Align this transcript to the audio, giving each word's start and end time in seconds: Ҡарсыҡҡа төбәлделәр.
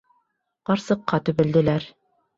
Ҡарсыҡҡа 0.69 1.21
төбәлделәр. 1.29 1.89